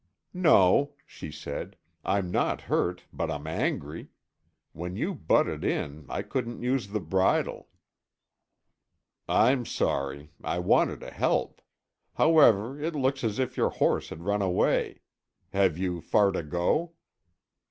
[0.33, 1.77] "No," she said.
[2.03, 4.09] "I'm not hurt, but I'm angry.
[4.73, 7.69] When you butted in I couldn't use the bridle."
[9.29, 11.61] "I'm sorry; I wanted to help.
[12.15, 15.01] However, it looks as if your horse had run away.
[15.53, 16.93] Have you far to go?"